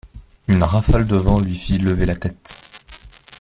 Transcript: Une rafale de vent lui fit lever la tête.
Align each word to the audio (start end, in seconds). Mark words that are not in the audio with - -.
Une 0.47 0.63
rafale 0.63 1.05
de 1.05 1.15
vent 1.15 1.39
lui 1.39 1.53
fit 1.55 1.77
lever 1.77 2.07
la 2.07 2.15
tête. 2.15 2.57